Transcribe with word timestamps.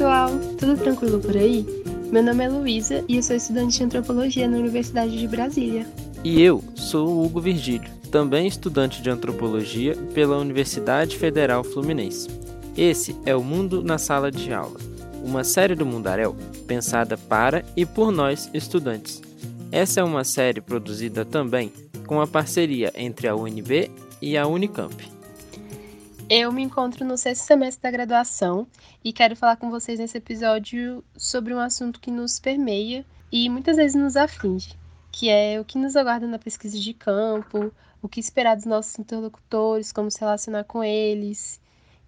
pessoal, 0.00 0.30
tudo 0.58 0.78
tranquilo 0.78 1.20
por 1.20 1.36
aí? 1.36 1.62
Meu 2.10 2.22
nome 2.22 2.42
é 2.42 2.48
Luísa 2.48 3.04
e 3.06 3.16
eu 3.16 3.22
sou 3.22 3.36
estudante 3.36 3.76
de 3.76 3.84
antropologia 3.84 4.48
na 4.48 4.56
Universidade 4.56 5.18
de 5.18 5.28
Brasília. 5.28 5.86
E 6.24 6.40
eu 6.40 6.64
sou 6.74 7.06
o 7.06 7.22
Hugo 7.22 7.38
Virgílio, 7.38 7.90
também 8.10 8.46
estudante 8.46 9.02
de 9.02 9.10
antropologia 9.10 9.94
pela 10.14 10.38
Universidade 10.38 11.18
Federal 11.18 11.62
Fluminense. 11.62 12.30
Esse 12.74 13.14
é 13.26 13.36
o 13.36 13.44
Mundo 13.44 13.82
na 13.82 13.98
Sala 13.98 14.32
de 14.32 14.50
Aula, 14.50 14.80
uma 15.22 15.44
série 15.44 15.74
do 15.74 15.84
Mundaréu 15.84 16.34
pensada 16.66 17.18
para 17.18 17.62
e 17.76 17.84
por 17.84 18.10
nós 18.10 18.48
estudantes. 18.54 19.20
Essa 19.70 20.00
é 20.00 20.02
uma 20.02 20.24
série 20.24 20.62
produzida 20.62 21.26
também 21.26 21.70
com 22.06 22.22
a 22.22 22.26
parceria 22.26 22.90
entre 22.96 23.28
a 23.28 23.36
UNB 23.36 23.90
e 24.22 24.38
a 24.38 24.46
Unicamp. 24.46 25.19
Eu 26.32 26.52
me 26.52 26.62
encontro 26.62 27.04
no 27.04 27.18
sexto 27.18 27.42
semestre 27.42 27.82
da 27.82 27.90
graduação 27.90 28.64
e 29.02 29.12
quero 29.12 29.34
falar 29.34 29.56
com 29.56 29.68
vocês 29.68 29.98
nesse 29.98 30.16
episódio 30.16 31.02
sobre 31.16 31.52
um 31.52 31.58
assunto 31.58 31.98
que 31.98 32.08
nos 32.08 32.38
permeia 32.38 33.04
e 33.32 33.50
muitas 33.50 33.76
vezes 33.76 34.00
nos 34.00 34.14
aflige, 34.14 34.78
que 35.10 35.28
é 35.28 35.58
o 35.58 35.64
que 35.64 35.76
nos 35.76 35.96
aguarda 35.96 36.28
na 36.28 36.38
pesquisa 36.38 36.78
de 36.78 36.94
campo, 36.94 37.74
o 38.00 38.08
que 38.08 38.20
esperar 38.20 38.54
dos 38.54 38.64
nossos 38.64 38.96
interlocutores, 38.96 39.90
como 39.90 40.08
se 40.08 40.20
relacionar 40.20 40.62
com 40.62 40.84
eles. 40.84 41.60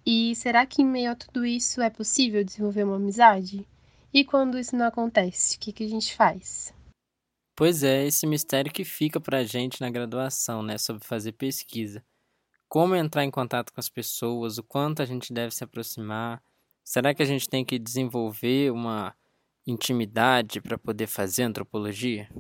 E 0.07 0.37
será 0.37 0.65
que 0.67 0.83
em 0.83 0.87
meio 0.87 1.11
a 1.11 1.17
tudo 1.17 1.45
isso 1.45 1.83
é 1.83 1.91
possível 1.91 2.45
desenvolver 2.45 2.85
uma 2.85 2.95
amizade? 2.95 3.67
E 4.15 4.25
quando 4.25 4.57
isso 4.57 4.77
não 4.77 4.87
acontece, 4.87 5.57
o 5.57 5.59
que, 5.59 5.73
que 5.73 5.83
a 5.83 5.89
gente 5.89 6.15
faz? 6.15 6.73
Pois 7.57 7.83
é, 7.83 8.07
esse 8.07 8.25
mistério 8.25 8.73
que 8.73 8.85
fica 8.85 9.21
pra 9.21 9.43
gente 9.43 9.81
na 9.81 9.91
graduação, 9.91 10.63
né, 10.63 10.79
sobre 10.79 11.05
fazer 11.05 11.33
pesquisa. 11.33 12.05
Como 12.73 12.97
entrar 12.97 13.23
em 13.23 13.31
contato 13.31 13.71
com 13.71 13.79
as 13.79 13.91
pessoas, 13.91 14.57
o 14.57 14.63
quanto 14.63 15.03
a 15.03 15.05
gente 15.05 15.31
deve 15.31 15.55
se 15.55 15.63
aproximar. 15.63 16.43
Será 16.83 17.13
que 17.13 17.23
a 17.23 17.27
gente 17.27 17.47
tem 17.47 17.67
que 17.67 17.79
desenvolver 17.79 18.73
uma 18.73 19.15
intimidade 19.67 20.59
para 20.59 20.79
poder 20.79 21.07
fazer 21.07 21.43
antropologia? 21.43 22.31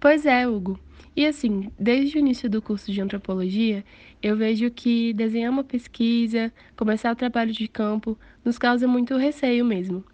Pois 0.00 0.26
é, 0.26 0.48
Hugo. 0.48 0.80
E 1.14 1.24
assim, 1.24 1.70
desde 1.78 2.16
o 2.16 2.18
início 2.18 2.50
do 2.50 2.60
curso 2.60 2.90
de 2.90 3.00
antropologia, 3.00 3.84
eu 4.20 4.36
vejo 4.36 4.68
que 4.68 5.12
desenhar 5.12 5.52
uma 5.52 5.62
pesquisa, 5.62 6.52
começar 6.74 7.12
o 7.12 7.16
trabalho 7.16 7.52
de 7.52 7.68
campo, 7.68 8.18
nos 8.44 8.58
causa 8.58 8.88
muito 8.88 9.16
receio 9.16 9.64
mesmo. 9.64 10.04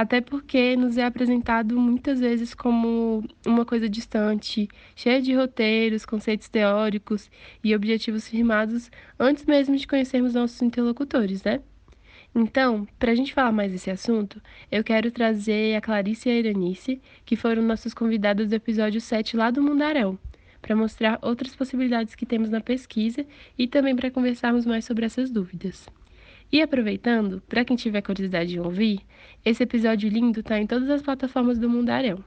Até 0.00 0.22
porque 0.22 0.76
nos 0.76 0.96
é 0.96 1.04
apresentado 1.04 1.78
muitas 1.78 2.20
vezes 2.20 2.54
como 2.54 3.22
uma 3.46 3.66
coisa 3.66 3.86
distante, 3.86 4.66
cheia 4.96 5.20
de 5.20 5.34
roteiros, 5.34 6.06
conceitos 6.06 6.48
teóricos 6.48 7.30
e 7.62 7.76
objetivos 7.76 8.26
firmados 8.26 8.90
antes 9.18 9.44
mesmo 9.44 9.76
de 9.76 9.86
conhecermos 9.86 10.32
nossos 10.32 10.62
interlocutores, 10.62 11.44
né? 11.44 11.60
Então, 12.34 12.88
para 12.98 13.12
a 13.12 13.14
gente 13.14 13.34
falar 13.34 13.52
mais 13.52 13.72
desse 13.72 13.90
assunto, 13.90 14.40
eu 14.72 14.82
quero 14.82 15.10
trazer 15.10 15.76
a 15.76 15.82
Clarice 15.82 16.30
e 16.30 16.32
a 16.32 16.38
Iranice, 16.38 17.02
que 17.26 17.36
foram 17.36 17.60
nossos 17.60 17.92
convidados 17.92 18.48
do 18.48 18.54
episódio 18.54 19.02
7 19.02 19.36
lá 19.36 19.50
do 19.50 19.62
Mundaréu, 19.62 20.18
para 20.62 20.74
mostrar 20.74 21.18
outras 21.20 21.54
possibilidades 21.54 22.14
que 22.14 22.24
temos 22.24 22.48
na 22.48 22.62
pesquisa 22.62 23.26
e 23.58 23.68
também 23.68 23.94
para 23.94 24.10
conversarmos 24.10 24.64
mais 24.64 24.86
sobre 24.86 25.04
essas 25.04 25.30
dúvidas. 25.30 25.86
E 26.52 26.60
aproveitando, 26.60 27.40
para 27.48 27.64
quem 27.64 27.76
tiver 27.76 28.02
curiosidade 28.02 28.50
de 28.50 28.60
ouvir, 28.60 29.00
esse 29.44 29.62
episódio 29.62 30.08
lindo 30.08 30.40
está 30.40 30.58
em 30.58 30.66
todas 30.66 30.90
as 30.90 31.02
plataformas 31.02 31.58
do 31.58 31.68
Mundaréu. 31.68 32.24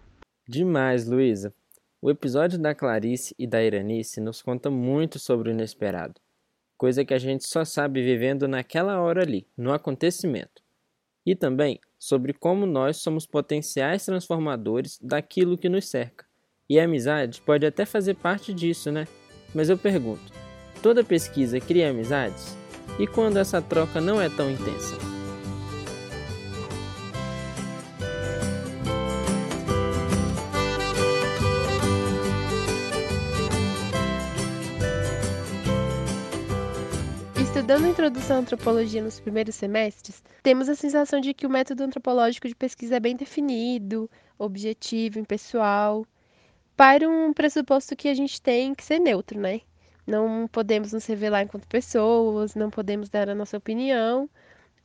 Demais, 0.48 1.08
Luísa! 1.08 1.54
O 2.02 2.10
episódio 2.10 2.60
da 2.60 2.76
Clarice 2.76 3.36
e 3.38 3.48
da 3.48 3.64
Iranice 3.64 4.20
nos 4.22 4.42
conta 4.42 4.70
muito 4.70 5.20
sobre 5.20 5.50
o 5.50 5.54
inesperado 5.54 6.16
coisa 6.84 7.06
que 7.06 7.14
a 7.14 7.18
gente 7.18 7.48
só 7.48 7.64
sabe 7.64 8.04
vivendo 8.04 8.46
naquela 8.46 9.00
hora 9.00 9.22
ali, 9.22 9.48
no 9.56 9.72
acontecimento. 9.72 10.62
E 11.26 11.34
também 11.34 11.80
sobre 11.98 12.34
como 12.34 12.66
nós 12.66 12.98
somos 12.98 13.26
potenciais 13.26 14.04
transformadores 14.04 15.00
daquilo 15.02 15.58
que 15.58 15.70
nos 15.70 15.88
cerca. 15.88 16.26
E 16.70 16.78
a 16.78 16.84
amizade 16.84 17.42
pode 17.42 17.66
até 17.66 17.86
fazer 17.86 18.16
parte 18.16 18.54
disso, 18.54 18.92
né? 18.92 19.08
Mas 19.56 19.70
eu 19.70 19.78
pergunto: 19.78 20.30
toda 20.82 21.06
pesquisa 21.06 21.58
cria 21.58 21.90
amizades? 21.90 22.58
E 23.00 23.08
quando 23.08 23.38
essa 23.38 23.62
troca 23.62 24.00
não 24.00 24.22
é 24.22 24.30
tão 24.30 24.50
intensa? 24.50 24.96
Estudando 37.64 37.86
a 37.86 37.90
introdução 37.90 38.38
à 38.38 38.40
antropologia 38.40 39.02
nos 39.02 39.20
primeiros 39.20 39.56
semestres, 39.56 40.24
temos 40.42 40.68
a 40.68 40.76
sensação 40.76 41.22
de 41.22 41.34
que 41.34 41.48
o 41.48 41.50
método 41.50 41.84
antropológico 41.84 42.48
de 42.48 42.56
pesquisa 42.56 42.98
é 42.98 43.00
bem 43.00 43.16
definido, 43.16 44.10
objetivo, 44.38 45.20
impessoal, 45.20 46.06
para 46.76 47.08
um 47.08 47.32
pressuposto 47.32 47.96
que 47.96 48.10
a 48.10 48.14
gente 48.14 48.42
tem 48.42 48.76
que 48.76 48.84
ser 48.84 49.00
neutro, 49.00 49.40
né? 49.40 49.62
Não 50.06 50.48
podemos 50.48 50.92
nos 50.92 51.06
revelar 51.06 51.44
enquanto 51.44 51.68
pessoas, 51.68 52.56
não 52.56 52.70
podemos 52.70 53.10
dar 53.10 53.30
a 53.30 53.36
nossa 53.36 53.58
opinião, 53.58 54.30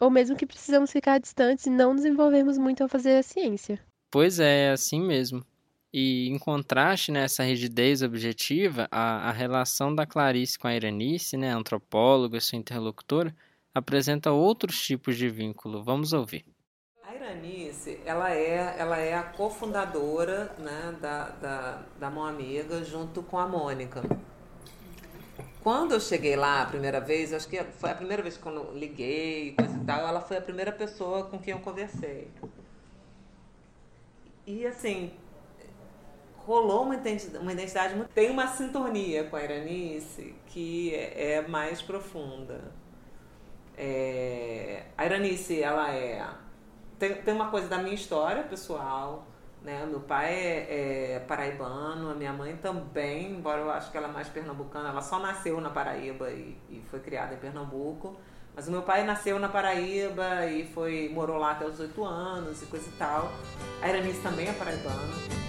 ou 0.00 0.10
mesmo 0.10 0.36
que 0.36 0.46
precisamos 0.46 0.92
ficar 0.92 1.18
distantes 1.18 1.66
e 1.66 1.70
não 1.70 1.94
nos 1.94 2.04
envolvermos 2.04 2.56
muito 2.56 2.82
ao 2.82 2.88
fazer 2.88 3.16
a 3.16 3.22
ciência. 3.22 3.80
Pois 4.10 4.38
é, 4.38 4.66
é 4.66 4.70
assim 4.70 5.00
mesmo. 5.00 5.44
E 5.92 6.28
em 6.28 6.38
contraste 6.38 7.10
nessa 7.10 7.42
né, 7.42 7.48
rigidez 7.48 8.02
objetiva, 8.02 8.86
a, 8.90 9.28
a 9.28 9.32
relação 9.32 9.94
da 9.94 10.06
Clarice 10.06 10.58
com 10.58 10.68
a 10.68 10.74
Iranice, 10.74 11.36
né, 11.36 11.50
antropóloga, 11.50 12.40
sua 12.40 12.58
interlocutora, 12.58 13.34
apresenta 13.74 14.30
outros 14.30 14.80
tipos 14.80 15.16
de 15.16 15.28
vínculo. 15.28 15.82
Vamos 15.82 16.12
ouvir. 16.12 16.44
A 17.02 17.14
Iranice, 17.14 18.00
ela 18.04 18.30
é, 18.32 18.76
ela 18.78 18.98
é 18.98 19.14
a 19.14 19.22
cofundadora 19.22 20.54
né, 20.58 20.96
da, 21.00 21.28
da, 21.30 21.82
da 21.98 22.10
Mão 22.10 22.24
Amiga 22.24 22.84
junto 22.84 23.22
com 23.22 23.38
a 23.38 23.48
Mônica. 23.48 24.02
Quando 25.62 25.92
eu 25.92 26.00
cheguei 26.00 26.36
lá 26.36 26.62
a 26.62 26.66
primeira 26.66 27.00
vez, 27.00 27.32
acho 27.32 27.48
que 27.48 27.62
foi 27.62 27.90
a 27.90 27.94
primeira 27.94 28.22
vez 28.22 28.36
que 28.36 28.46
eu 28.46 28.72
liguei 28.74 29.52
coisa 29.52 29.76
e 29.76 29.84
tal, 29.84 30.06
ela 30.06 30.20
foi 30.20 30.36
a 30.36 30.40
primeira 30.40 30.72
pessoa 30.72 31.24
com 31.24 31.38
quem 31.38 31.52
eu 31.52 31.60
conversei. 31.60 32.30
E 34.46 34.66
assim, 34.66 35.12
rolou 36.36 36.84
uma 36.84 36.94
identidade, 36.94 37.42
uma 37.42 37.52
identidade 37.52 37.94
tem 38.14 38.30
uma 38.30 38.46
sintonia 38.46 39.24
com 39.24 39.36
a 39.36 39.44
Iranice 39.44 40.34
que 40.46 40.94
é, 40.94 41.32
é 41.32 41.48
mais 41.48 41.82
profunda. 41.82 42.72
É, 43.76 44.84
a 44.96 45.04
Iranice, 45.04 45.62
ela 45.62 45.92
é 45.92 46.26
tem, 46.98 47.14
tem 47.14 47.34
uma 47.34 47.50
coisa 47.50 47.68
da 47.68 47.78
minha 47.78 47.94
história 47.94 48.42
pessoal, 48.42 49.26
né? 49.62 49.86
Meu 49.86 50.00
pai 50.00 50.34
é, 50.34 51.14
é, 51.14 51.18
paraibano, 51.20 52.10
a 52.10 52.14
minha 52.14 52.32
mãe 52.32 52.56
também, 52.56 53.32
embora 53.32 53.60
eu 53.60 53.70
acho 53.70 53.90
que 53.90 53.96
ela 53.96 54.08
é 54.08 54.12
mais 54.12 54.28
pernambucana, 54.28 54.88
ela 54.88 55.02
só 55.02 55.18
nasceu 55.18 55.60
na 55.60 55.70
Paraíba 55.70 56.30
e, 56.30 56.56
e 56.70 56.82
foi 56.90 57.00
criada 57.00 57.34
em 57.34 57.38
Pernambuco. 57.38 58.16
Mas 58.54 58.66
o 58.66 58.72
meu 58.72 58.82
pai 58.82 59.04
nasceu 59.04 59.38
na 59.38 59.48
Paraíba 59.48 60.46
e 60.46 60.66
foi 60.66 61.08
morou 61.14 61.38
lá 61.38 61.52
até 61.52 61.64
os 61.64 61.78
oito 61.78 62.04
anos 62.04 62.60
e 62.62 62.66
coisa 62.66 62.88
e 62.88 62.92
tal. 62.92 63.30
A 63.80 63.88
Iranice 63.88 64.20
também 64.20 64.48
é 64.48 64.52
paraibana. 64.52 65.47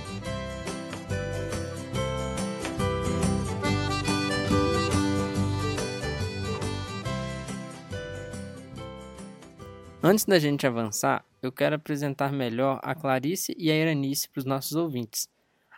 Antes 10.02 10.24
da 10.24 10.40
gente 10.40 10.66
avançar, 10.66 11.26
eu 11.42 11.52
quero 11.52 11.76
apresentar 11.76 12.32
melhor 12.32 12.80
a 12.82 12.96
Clarice 12.96 13.54
e 13.58 13.70
a 13.70 13.76
Iranice 13.76 14.30
para 14.30 14.40
os 14.40 14.46
nossos 14.46 14.74
ouvintes. 14.74 15.28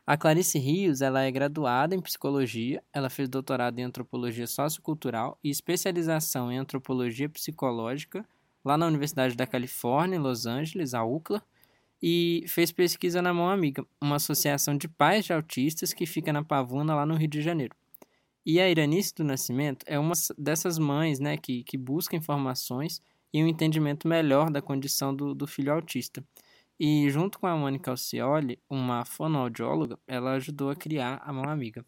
A 0.06 0.16
Clarice 0.16 0.60
Rios 0.60 1.02
ela 1.02 1.24
é 1.24 1.32
graduada 1.32 1.96
em 1.96 2.00
psicologia, 2.00 2.84
ela 2.94 3.10
fez 3.10 3.28
doutorado 3.28 3.80
em 3.80 3.84
antropologia 3.84 4.46
sociocultural 4.46 5.40
e 5.44 5.50
especialização 5.50 6.52
em 6.52 6.60
antropologia 6.60 7.28
psicológica 7.28 8.24
lá 8.64 8.78
na 8.78 8.86
Universidade 8.86 9.36
da 9.36 9.48
Califórnia, 9.48 10.18
em 10.18 10.20
Los 10.20 10.46
Angeles, 10.46 10.94
a 10.94 11.04
UCLA, 11.04 11.42
e 12.00 12.46
fez 12.48 12.72
pesquisa 12.72 13.24
na 13.24 13.34
Mão 13.34 13.50
Amiga, 13.50 13.84
uma 14.00 14.18
associação 14.18 14.78
de 14.78 14.88
pais 14.88 15.26
de 15.26 15.34
autistas 15.34 15.94
que 15.94 16.06
fica 16.06 16.32
na 16.32 16.44
Pavuna, 16.44 16.94
lá 16.94 17.08
no 17.08 17.16
Rio 17.16 17.28
de 17.28 17.42
Janeiro. 17.42 17.76
E 18.46 18.60
a 18.60 18.70
Iranice 18.70 19.16
do 19.16 19.24
Nascimento 19.24 19.84
é 19.88 19.98
uma 19.98 20.14
dessas 20.38 20.78
mães 20.78 21.20
né, 21.20 21.38
que, 21.38 21.64
que 21.64 21.76
busca 21.76 22.16
informações 22.16 23.02
e 23.34 23.44
um 23.44 23.48
entendimento 23.48 24.08
melhor 24.08 24.50
da 24.50 24.62
condição 24.62 25.16
do, 25.16 25.34
do 25.34 25.48
filho 25.48 25.74
autista. 25.74 26.24
E 26.80 27.10
junto 27.10 27.40
com 27.40 27.48
a 27.48 27.56
Mônica 27.56 27.92
Alcioli, 27.92 28.60
uma 28.70 29.06
fonoaudióloga, 29.06 30.00
ela 30.08 30.34
ajudou 30.34 30.70
a 30.70 30.76
criar 30.76 31.22
a 31.24 31.32
Mão 31.32 31.48
Amiga. 31.48 31.86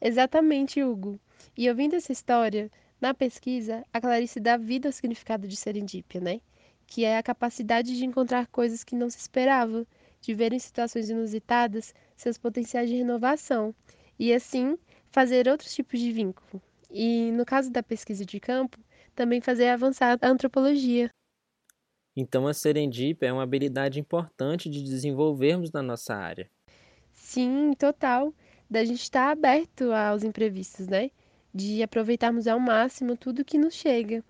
Exatamente, 0.00 0.82
Hugo. 0.82 1.20
E 1.56 1.68
ouvindo 1.68 1.94
essa 1.94 2.12
história, 2.12 2.70
na 3.00 3.14
pesquisa, 3.14 3.84
a 3.92 4.00
Clarice 4.00 4.40
dá 4.40 4.56
vida 4.56 4.88
ao 4.88 4.92
significado 4.92 5.46
de 5.46 5.56
serendípia, 5.56 6.20
né? 6.20 6.40
Que 6.86 7.04
é 7.04 7.16
a 7.16 7.22
capacidade 7.22 7.96
de 7.96 8.04
encontrar 8.04 8.46
coisas 8.48 8.82
que 8.82 8.96
não 8.96 9.08
se 9.08 9.18
esperava, 9.18 9.86
de 10.20 10.34
ver 10.34 10.52
em 10.52 10.58
situações 10.58 11.08
inusitadas 11.08 11.94
seus 12.16 12.38
potenciais 12.38 12.88
de 12.88 12.96
renovação 12.96 13.74
e, 14.18 14.32
assim, 14.32 14.76
fazer 15.10 15.46
outros 15.48 15.74
tipos 15.74 16.00
de 16.00 16.10
vínculo. 16.10 16.60
E 16.90 17.30
no 17.32 17.44
caso 17.44 17.70
da 17.70 17.82
pesquisa 17.82 18.24
de 18.24 18.40
campo, 18.40 18.78
também 19.16 19.40
fazer 19.40 19.68
avançar 19.68 20.16
a 20.20 20.28
antropologia. 20.28 21.10
Então, 22.14 22.46
a 22.46 22.54
serendipia 22.54 23.28
é 23.28 23.32
uma 23.32 23.42
habilidade 23.42 23.98
importante 23.98 24.70
de 24.70 24.82
desenvolvermos 24.82 25.72
na 25.72 25.82
nossa 25.82 26.14
área. 26.14 26.48
Sim, 27.12 27.72
total. 27.78 28.32
Da 28.70 28.84
gente 28.84 29.02
estar 29.02 29.30
aberto 29.30 29.92
aos 29.92 30.22
imprevistos, 30.22 30.86
né? 30.86 31.10
De 31.52 31.82
aproveitarmos 31.82 32.46
ao 32.46 32.60
máximo 32.60 33.16
tudo 33.16 33.44
que 33.44 33.58
nos 33.58 33.74
chega. 33.74 34.22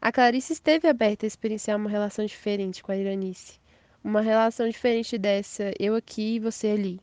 A 0.00 0.12
Clarice 0.12 0.52
esteve 0.52 0.86
aberta 0.86 1.26
a 1.26 1.28
experienciar 1.28 1.76
uma 1.76 1.90
relação 1.90 2.24
diferente 2.24 2.82
com 2.82 2.92
a 2.92 2.96
Iranice. 2.96 3.58
Uma 4.04 4.20
relação 4.20 4.68
diferente 4.68 5.18
dessa, 5.18 5.72
eu 5.80 5.96
aqui 5.96 6.36
e 6.36 6.38
você 6.38 6.68
ali, 6.68 7.00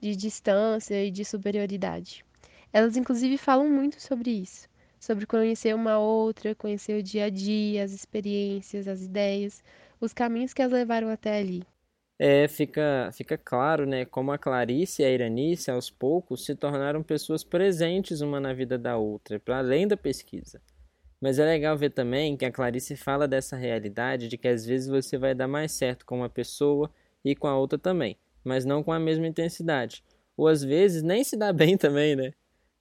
de 0.00 0.14
distância 0.14 1.04
e 1.04 1.10
de 1.10 1.24
superioridade. 1.24 2.24
Elas, 2.72 2.96
inclusive, 2.96 3.38
falam 3.38 3.68
muito 3.68 4.00
sobre 4.00 4.30
isso, 4.30 4.68
sobre 5.04 5.26
conhecer 5.26 5.74
uma 5.74 5.98
outra, 5.98 6.54
conhecer 6.54 6.98
o 6.98 7.02
dia 7.02 7.26
a 7.26 7.30
dia, 7.30 7.84
as 7.84 7.92
experiências, 7.92 8.88
as 8.88 9.02
ideias, 9.02 9.62
os 10.00 10.14
caminhos 10.14 10.54
que 10.54 10.62
as 10.62 10.72
levaram 10.72 11.10
até 11.10 11.38
ali. 11.38 11.62
É, 12.18 12.48
fica, 12.48 13.10
fica 13.12 13.36
claro, 13.36 13.84
né, 13.84 14.06
como 14.06 14.32
a 14.32 14.38
Clarice 14.38 15.02
e 15.02 15.04
a 15.04 15.10
Iranice, 15.10 15.70
aos 15.70 15.90
poucos, 15.90 16.46
se 16.46 16.54
tornaram 16.54 17.02
pessoas 17.02 17.44
presentes 17.44 18.22
uma 18.22 18.40
na 18.40 18.54
vida 18.54 18.78
da 18.78 18.96
outra, 18.96 19.38
para 19.38 19.58
além 19.58 19.86
da 19.86 19.96
pesquisa. 19.96 20.62
Mas 21.20 21.38
é 21.38 21.44
legal 21.44 21.76
ver 21.76 21.90
também 21.90 22.34
que 22.34 22.46
a 22.46 22.52
Clarice 22.52 22.96
fala 22.96 23.28
dessa 23.28 23.56
realidade 23.56 24.26
de 24.26 24.38
que 24.38 24.48
às 24.48 24.64
vezes 24.64 24.88
você 24.88 25.18
vai 25.18 25.34
dar 25.34 25.48
mais 25.48 25.72
certo 25.72 26.06
com 26.06 26.16
uma 26.16 26.30
pessoa 26.30 26.90
e 27.22 27.34
com 27.34 27.46
a 27.46 27.58
outra 27.58 27.78
também, 27.78 28.16
mas 28.42 28.64
não 28.64 28.82
com 28.82 28.92
a 28.92 28.98
mesma 28.98 29.26
intensidade. 29.26 30.02
Ou 30.34 30.48
às 30.48 30.64
vezes 30.64 31.02
nem 31.02 31.22
se 31.22 31.36
dá 31.36 31.52
bem 31.52 31.76
também, 31.76 32.16
né? 32.16 32.32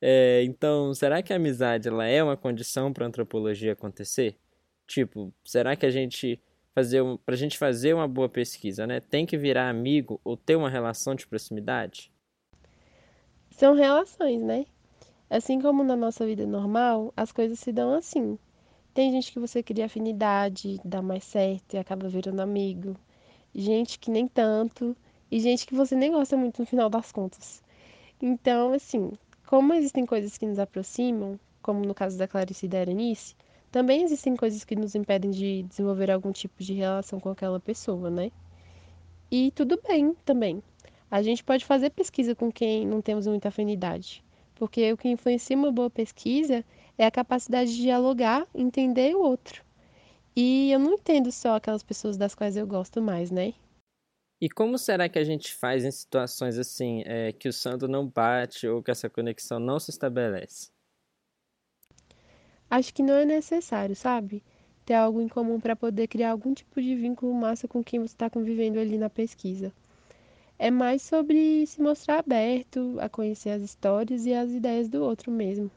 É, 0.05 0.43
então, 0.43 0.93
será 0.93 1.23
que 1.23 1.31
a 1.31 1.37
amizade 1.37 1.87
ela 1.87 2.05
é 2.05 2.21
uma 2.21 2.35
condição 2.35 2.91
para 2.91 3.05
a 3.05 3.07
antropologia 3.07 3.71
acontecer? 3.71 4.37
Tipo, 4.85 5.33
será 5.45 5.77
que 5.77 5.85
a 5.85 5.89
gente 5.89 6.43
fazer 6.75 7.01
um, 7.01 7.15
para 7.15 7.35
a 7.35 7.37
gente 7.37 7.57
fazer 7.57 7.93
uma 7.93 8.05
boa 8.05 8.27
pesquisa, 8.27 8.85
né, 8.85 8.99
tem 8.99 9.25
que 9.25 9.37
virar 9.37 9.69
amigo 9.69 10.19
ou 10.21 10.35
ter 10.35 10.57
uma 10.57 10.69
relação 10.69 11.15
de 11.15 11.25
proximidade? 11.25 12.11
São 13.51 13.73
relações, 13.75 14.41
né? 14.41 14.65
Assim 15.29 15.61
como 15.61 15.85
na 15.85 15.95
nossa 15.95 16.25
vida 16.25 16.45
normal, 16.45 17.13
as 17.15 17.31
coisas 17.31 17.57
se 17.57 17.71
dão 17.71 17.93
assim. 17.93 18.37
Tem 18.93 19.09
gente 19.09 19.31
que 19.31 19.39
você 19.39 19.63
cria 19.63 19.85
afinidade, 19.85 20.81
dá 20.83 21.01
mais 21.01 21.23
certo 21.23 21.75
e 21.75 21.77
acaba 21.77 22.09
virando 22.09 22.41
amigo. 22.41 22.97
Gente 23.55 23.97
que 23.97 24.11
nem 24.11 24.27
tanto. 24.27 24.97
E 25.31 25.39
gente 25.39 25.65
que 25.65 25.73
você 25.73 25.95
nem 25.95 26.11
gosta 26.11 26.35
muito 26.35 26.59
no 26.59 26.65
final 26.65 26.89
das 26.89 27.09
contas. 27.09 27.63
Então, 28.21 28.73
assim, 28.73 29.13
como 29.53 29.71
existem 29.75 30.03
coisas 30.03 30.35
que 30.35 30.47
nos 30.47 30.57
aproximam, 30.57 31.39
como 31.61 31.85
no 31.85 31.93
caso 31.93 32.17
da 32.17 32.27
Clarice 32.27 32.65
e 32.65 32.69
da 32.69 32.79
Eranice, 32.79 33.35
também 33.71 34.01
existem 34.01 34.35
coisas 34.35 34.63
que 34.63 34.75
nos 34.75 34.95
impedem 34.95 35.29
de 35.29 35.61
desenvolver 35.61 36.09
algum 36.09 36.31
tipo 36.31 36.63
de 36.63 36.73
relação 36.73 37.19
com 37.19 37.29
aquela 37.29 37.59
pessoa, 37.59 38.09
né? 38.09 38.31
E 39.29 39.51
tudo 39.51 39.79
bem 39.87 40.15
também. 40.25 40.63
A 41.11 41.21
gente 41.21 41.43
pode 41.43 41.65
fazer 41.65 41.91
pesquisa 41.91 42.33
com 42.33 42.51
quem 42.51 42.87
não 42.87 42.99
temos 42.99 43.27
muita 43.27 43.49
afinidade 43.49 44.23
porque 44.55 44.91
o 44.91 44.97
que 44.97 45.07
influencia 45.09 45.55
uma 45.55 45.71
boa 45.71 45.89
pesquisa 45.89 46.65
é 46.97 47.05
a 47.05 47.11
capacidade 47.11 47.75
de 47.75 47.81
dialogar, 47.83 48.47
entender 48.55 49.15
o 49.15 49.21
outro. 49.21 49.63
E 50.35 50.71
eu 50.71 50.79
não 50.79 50.93
entendo 50.93 51.31
só 51.31 51.57
aquelas 51.57 51.83
pessoas 51.83 52.17
das 52.17 52.33
quais 52.33 52.57
eu 52.57 52.65
gosto 52.65 52.99
mais, 52.99 53.29
né? 53.29 53.53
E 54.43 54.49
como 54.49 54.77
será 54.77 55.07
que 55.07 55.17
a 55.17 55.23
gente 55.23 55.55
faz 55.55 55.85
em 55.85 55.91
situações 55.91 56.57
assim, 56.57 57.01
é, 57.05 57.31
que 57.31 57.47
o 57.47 57.53
santo 57.53 57.87
não 57.87 58.05
bate 58.05 58.67
ou 58.67 58.83
que 58.83 58.91
essa 58.91 59.09
conexão 59.09 59.57
não 59.57 59.79
se 59.79 59.89
estabelece? 59.89 60.69
Acho 62.69 62.93
que 62.93 63.01
não 63.01 63.13
é 63.13 63.23
necessário, 63.23 63.95
sabe? 63.95 64.43
Ter 64.85 64.95
algo 64.95 65.21
em 65.21 65.29
comum 65.29 65.61
para 65.61 65.77
poder 65.77 66.07
criar 66.07 66.31
algum 66.31 66.53
tipo 66.53 66.81
de 66.81 66.93
vínculo 66.93 67.33
massa 67.33 67.69
com 67.69 67.81
quem 67.81 68.01
você 68.01 68.15
está 68.15 68.29
convivendo 68.29 68.79
ali 68.79 68.97
na 68.97 69.09
pesquisa 69.09 69.71
é 70.59 70.69
mais 70.69 71.01
sobre 71.03 71.65
se 71.65 71.81
mostrar 71.81 72.19
aberto 72.19 72.97
a 72.99 73.07
conhecer 73.07 73.51
as 73.51 73.61
histórias 73.61 74.25
e 74.25 74.33
as 74.33 74.51
ideias 74.51 74.89
do 74.89 75.01
outro 75.01 75.31
mesmo. 75.31 75.71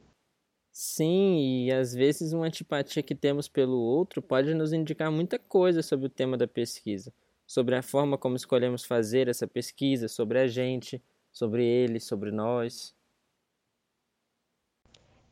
Sim, 0.72 1.66
e 1.66 1.72
às 1.72 1.94
vezes 1.94 2.32
uma 2.32 2.46
antipatia 2.46 3.00
que 3.00 3.14
temos 3.14 3.48
pelo 3.48 3.78
outro 3.78 4.20
pode 4.20 4.54
nos 4.54 4.72
indicar 4.72 5.12
muita 5.12 5.38
coisa 5.38 5.82
sobre 5.82 6.06
o 6.06 6.10
tema 6.10 6.36
da 6.36 6.48
pesquisa, 6.48 7.14
sobre 7.46 7.76
a 7.76 7.82
forma 7.82 8.18
como 8.18 8.36
escolhemos 8.36 8.84
fazer 8.84 9.28
essa 9.28 9.46
pesquisa, 9.46 10.08
sobre 10.08 10.38
a 10.38 10.46
gente, 10.46 11.02
sobre 11.32 11.64
ele, 11.64 12.00
sobre 12.00 12.30
nós. 12.30 12.94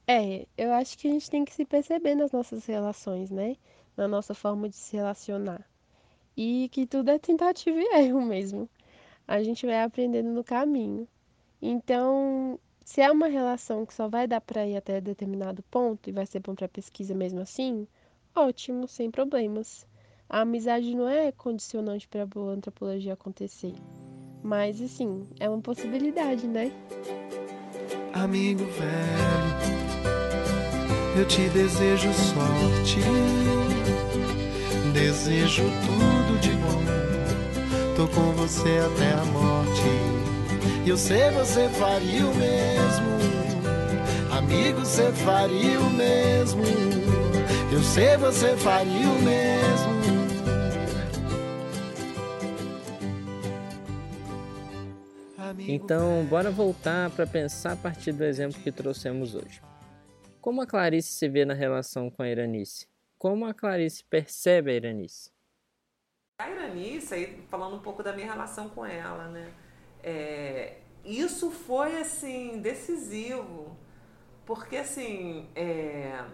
É, 0.06 0.46
eu 0.56 0.72
acho 0.72 0.98
que 0.98 1.08
a 1.08 1.10
gente 1.10 1.30
tem 1.30 1.44
que 1.44 1.54
se 1.54 1.64
perceber 1.64 2.14
nas 2.14 2.30
nossas 2.32 2.66
relações, 2.66 3.30
né? 3.30 3.56
Na 3.96 4.06
nossa 4.06 4.34
forma 4.34 4.68
de 4.68 4.76
se 4.76 4.96
relacionar. 4.96 5.66
E 6.36 6.68
que 6.70 6.86
tudo 6.86 7.10
é 7.10 7.18
tentativa 7.18 7.78
e 7.78 8.04
erro 8.04 8.22
mesmo 8.22 8.68
a 9.26 9.42
gente 9.42 9.66
vai 9.66 9.82
aprendendo 9.82 10.30
no 10.30 10.44
caminho. 10.44 11.08
Então, 11.60 12.58
se 12.84 13.00
é 13.00 13.10
uma 13.10 13.26
relação 13.26 13.86
que 13.86 13.94
só 13.94 14.08
vai 14.08 14.26
dar 14.26 14.40
para 14.40 14.66
ir 14.66 14.76
até 14.76 15.00
determinado 15.00 15.62
ponto 15.64 16.08
e 16.08 16.12
vai 16.12 16.26
ser 16.26 16.40
bom 16.40 16.54
para 16.54 16.68
pesquisa 16.68 17.14
mesmo 17.14 17.40
assim, 17.40 17.88
ótimo, 18.34 18.86
sem 18.86 19.10
problemas. 19.10 19.86
A 20.28 20.40
amizade 20.40 20.94
não 20.94 21.08
é 21.08 21.30
condicionante 21.32 22.08
para 22.08 22.22
a 22.22 22.26
boa 22.26 22.52
antropologia 22.52 23.12
acontecer. 23.12 23.74
Mas, 24.42 24.80
assim, 24.80 25.28
é 25.40 25.48
uma 25.48 25.60
possibilidade, 25.60 26.46
né? 26.46 26.72
Amigo 28.12 28.64
velho, 28.64 29.54
eu 31.16 31.26
te 31.26 31.48
desejo 31.48 32.12
sorte, 32.12 33.00
desejo 34.92 35.62
tudo 35.62 36.40
de 36.40 36.50
bom 36.50 36.84
Tô 37.96 38.08
com 38.08 38.32
você 38.32 38.80
até 38.84 39.12
a 39.12 39.24
morte. 39.26 39.82
Eu 40.84 40.96
sei 40.96 41.30
você 41.30 41.68
faria 41.68 42.26
o 42.26 42.34
mesmo. 42.34 43.14
Amigo, 44.36 44.80
você 44.80 45.12
faria 45.12 45.78
o 45.78 45.90
mesmo. 45.90 46.64
Eu 47.70 47.80
sei 47.84 48.16
você 48.16 48.56
faria 48.56 49.08
o 49.08 49.22
mesmo. 49.22 49.63
Então, 55.66 56.24
bora 56.26 56.50
voltar 56.50 57.10
para 57.10 57.26
pensar 57.26 57.72
a 57.72 57.76
partir 57.76 58.12
do 58.12 58.22
exemplo 58.22 58.60
que 58.60 58.70
trouxemos 58.70 59.34
hoje. 59.34 59.62
Como 60.38 60.60
a 60.60 60.66
Clarice 60.66 61.08
se 61.08 61.26
vê 61.26 61.46
na 61.46 61.54
relação 61.54 62.10
com 62.10 62.22
a 62.22 62.28
Iranice? 62.28 62.86
Como 63.16 63.46
a 63.46 63.54
Clarice 63.54 64.04
percebe 64.04 64.72
a 64.72 64.74
Iranice? 64.74 65.30
A 66.38 66.50
Iranice, 66.50 67.14
aí 67.14 67.42
falando 67.48 67.76
um 67.76 67.80
pouco 67.80 68.02
da 68.02 68.12
minha 68.12 68.26
relação 68.26 68.68
com 68.68 68.84
ela, 68.84 69.28
né? 69.28 69.54
É, 70.02 70.76
isso 71.02 71.50
foi, 71.50 71.98
assim, 71.98 72.60
decisivo. 72.60 73.74
Porque, 74.44 74.76
assim, 74.76 75.48
é, 75.56 76.24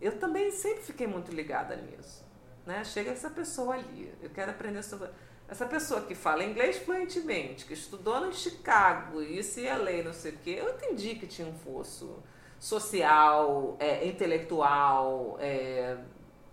eu 0.00 0.20
também 0.20 0.52
sempre 0.52 0.84
fiquei 0.84 1.08
muito 1.08 1.32
ligada 1.32 1.74
nisso. 1.74 2.24
Né? 2.64 2.84
Chega 2.84 3.10
essa 3.10 3.28
pessoa 3.28 3.74
ali, 3.74 4.14
eu 4.22 4.30
quero 4.30 4.52
aprender 4.52 4.84
sobre... 4.84 5.08
Essa 5.52 5.66
pessoa 5.66 6.00
que 6.00 6.14
fala 6.14 6.42
inglês 6.42 6.78
fluentemente, 6.78 7.66
que 7.66 7.74
estudou 7.74 8.26
em 8.26 8.32
Chicago, 8.32 9.20
isso 9.20 9.60
e 9.60 9.70
lei, 9.74 10.02
não 10.02 10.14
sei 10.14 10.32
o 10.32 10.38
quê, 10.38 10.56
eu 10.58 10.70
entendi 10.70 11.14
que 11.14 11.26
tinha 11.26 11.46
um 11.46 11.52
fosso 11.52 12.22
social, 12.58 13.76
é, 13.78 14.06
intelectual, 14.06 15.36
é, 15.38 15.98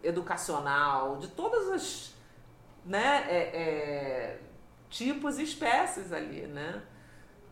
educacional, 0.03 1.15
de 1.15 1.29
todas 1.29 1.69
as 1.69 2.13
né, 2.83 3.25
é, 3.29 3.37
é, 3.37 4.39
tipos 4.89 5.39
e 5.39 5.43
espécies 5.43 6.11
ali, 6.11 6.45
né? 6.47 6.83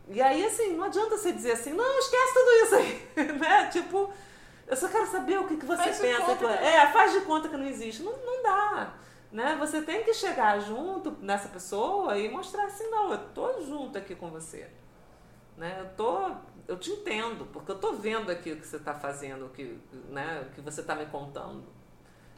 E 0.09 0.21
aí, 0.21 0.45
assim, 0.45 0.75
não 0.75 0.83
adianta 0.83 1.15
você 1.15 1.31
dizer 1.31 1.53
assim, 1.53 1.71
não, 1.71 1.99
esquece 1.99 2.33
tudo 2.33 2.51
isso 2.65 2.75
aí, 2.75 3.31
né? 3.39 3.67
Tipo, 3.67 4.11
eu 4.67 4.75
só 4.75 4.89
quero 4.89 5.07
saber 5.07 5.39
o 5.39 5.47
que, 5.47 5.55
que 5.55 5.65
você 5.65 5.81
faz 5.81 5.97
pensa. 5.97 6.35
Que, 6.35 6.45
é, 6.45 6.91
faz 6.91 7.13
de 7.13 7.21
conta 7.21 7.47
que 7.47 7.55
não 7.55 7.65
existe. 7.65 8.03
Não, 8.03 8.17
não 8.17 8.43
dá. 8.43 8.93
Né? 9.31 9.55
Você 9.59 9.81
tem 9.81 10.03
que 10.03 10.13
chegar 10.13 10.59
junto 10.59 11.11
nessa 11.21 11.49
pessoa 11.49 12.17
e 12.17 12.29
mostrar 12.29 12.65
assim, 12.65 12.89
não, 12.89 13.11
eu 13.11 13.29
tô 13.29 13.61
junto 13.61 13.97
aqui 13.97 14.15
com 14.15 14.29
você. 14.29 14.69
Né? 15.57 15.77
Eu 15.79 15.89
tô, 15.95 16.31
eu 16.67 16.77
te 16.77 16.91
entendo, 16.91 17.45
porque 17.47 17.71
eu 17.71 17.79
tô 17.79 17.93
vendo 17.93 18.31
aqui 18.31 18.53
o 18.53 18.57
que 18.57 18.67
você 18.67 18.77
está 18.77 18.93
fazendo, 18.93 19.47
o 19.47 19.49
que, 19.49 19.79
né, 20.09 20.47
o 20.47 20.55
que 20.55 20.61
você 20.61 20.81
está 20.81 20.95
me 20.95 21.05
contando. 21.07 21.63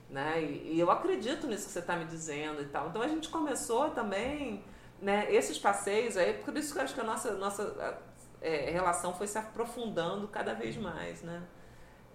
Né? 0.10 0.42
E, 0.42 0.76
e 0.76 0.80
eu 0.80 0.90
acredito 0.90 1.46
nisso 1.46 1.68
que 1.68 1.74
você 1.74 1.80
está 1.80 1.96
me 1.96 2.06
dizendo 2.06 2.62
e 2.62 2.66
tal. 2.66 2.90
Então 2.90 3.02
a 3.02 3.08
gente 3.08 3.30
começou 3.30 3.92
também 3.92 4.64
né, 5.02 5.34
esses 5.34 5.60
passeios, 5.60 6.18
aí, 6.18 6.34
por 6.34 6.58
isso 6.58 6.74
que 6.74 6.80
eu 6.80 6.84
acho 6.84 6.94
que 6.96 7.02
a 7.02 7.04
nossa, 7.04 7.34
nossa 7.34 8.02
é, 8.42 8.72
relação 8.72 9.14
foi 9.14 9.28
se 9.28 9.38
aprofundando 9.38 10.28
cada 10.28 10.54
vez 10.54 10.76
mais. 10.78 11.22
Né? 11.22 11.44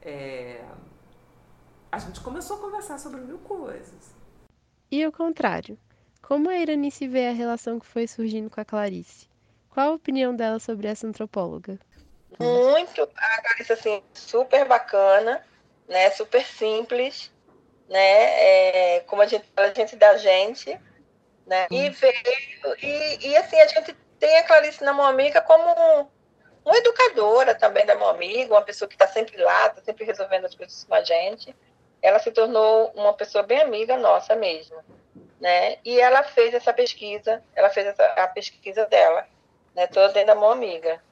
É, 0.02 0.64
a 1.92 1.98
gente 1.98 2.20
começou 2.20 2.56
a 2.56 2.60
conversar 2.60 2.98
sobre 2.98 3.20
mil 3.20 3.38
coisas. 3.38 4.23
E 4.90 5.06
o 5.06 5.12
contrário, 5.12 5.78
como 6.22 6.48
a 6.48 6.56
Iranice 6.56 7.06
vê 7.06 7.28
a 7.28 7.32
relação 7.32 7.78
que 7.78 7.86
foi 7.86 8.06
surgindo 8.06 8.50
com 8.50 8.60
a 8.60 8.64
Clarice? 8.64 9.28
Qual 9.70 9.90
a 9.90 9.94
opinião 9.94 10.34
dela 10.34 10.58
sobre 10.58 10.88
essa 10.88 11.06
antropóloga? 11.06 11.78
Muito. 12.38 13.02
A 13.16 13.42
Clarice, 13.42 13.72
assim, 13.72 14.02
super 14.12 14.66
bacana, 14.66 15.44
né? 15.88 16.10
Super 16.10 16.44
simples 16.44 17.32
né? 17.88 18.96
É, 18.96 19.00
como 19.00 19.22
a 19.22 19.26
gente 19.26 19.46
fala, 19.54 19.68
a 19.68 19.74
gente 19.74 19.96
da 19.96 20.16
gente, 20.16 20.78
né? 21.46 21.66
E 21.70 21.90
veio, 21.90 22.76
e, 22.82 23.28
e 23.28 23.36
assim, 23.36 23.60
a 23.60 23.66
gente 23.66 23.94
tem 24.18 24.38
a 24.38 24.44
Clarice 24.44 24.82
na 24.82 24.92
mão 24.92 25.06
amiga 25.06 25.40
como 25.42 25.64
um, 25.64 26.08
uma 26.64 26.76
educadora 26.76 27.54
também 27.54 27.84
da 27.84 27.94
mão 27.94 28.08
amiga, 28.08 28.54
uma 28.54 28.62
pessoa 28.62 28.88
que 28.88 28.94
está 28.94 29.06
sempre 29.06 29.36
lá, 29.36 29.66
está 29.66 29.82
sempre 29.82 30.04
resolvendo 30.04 30.46
as 30.46 30.54
coisas 30.54 30.84
com 30.84 30.94
a 30.94 31.02
gente. 31.02 31.54
Ela 32.04 32.18
se 32.18 32.30
tornou 32.30 32.92
uma 32.94 33.14
pessoa 33.14 33.42
bem 33.42 33.62
amiga 33.62 33.96
nossa 33.96 34.36
mesmo, 34.36 34.76
né? 35.40 35.78
E 35.82 35.98
ela 35.98 36.22
fez 36.22 36.52
essa 36.52 36.70
pesquisa, 36.70 37.42
ela 37.56 37.70
fez 37.70 37.86
essa, 37.86 38.04
a 38.04 38.28
pesquisa 38.28 38.84
dela, 38.84 39.26
né? 39.74 39.86
Toda 39.86 40.12
dentro 40.12 40.26
da 40.26 40.34
mão 40.34 40.50
amiga. 40.50 41.02